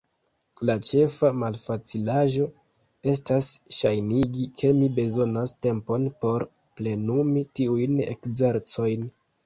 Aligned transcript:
La 0.69 0.75
ĉefa 0.85 1.29
malfacilaĵo 1.41 2.47
estas 3.13 3.51
ŝajnigi 3.81 4.49
ke 4.63 4.73
mi 4.81 4.91
bezonas 5.03 5.57
tempon 5.69 6.11
por 6.25 6.51
plenumi 6.81 7.49
tiujn 7.61 8.07
ekzercojn. 8.13 9.11